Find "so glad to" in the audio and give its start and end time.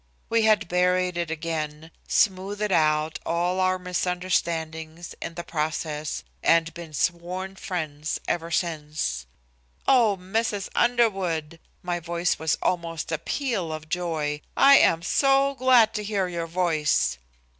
15.03-16.03